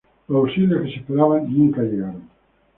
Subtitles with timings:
[0.29, 2.23] Los auxilios que se esperaban nunca llegaron.